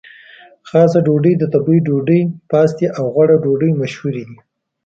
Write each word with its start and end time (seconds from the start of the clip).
خاصه 0.69 0.99
ډوډۍ، 1.05 1.33
د 1.37 1.43
تبۍ 1.53 1.77
ډوډۍ، 1.87 2.21
پاستي 2.51 2.87
او 2.97 3.05
غوړه 3.13 3.35
ډوډۍ 3.43 3.71
مشهورې 3.81 4.23
دي. 4.27 4.37